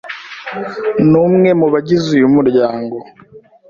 [1.09, 2.95] Ni umwe mu bagize uyu muryango.